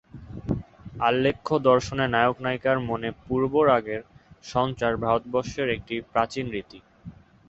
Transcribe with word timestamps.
আলেখ্য-দর্শনে 1.01 2.05
নায়ক-নায়িকার 2.07 2.77
মনে 2.89 3.09
পূর্বরাগের 3.21 4.01
সঞ্চার 4.43 4.93
ভারতবর্ষের 5.03 5.67
একটি 5.75 5.95
প্রাচীন 6.11 6.45
রীতি। 6.49 6.79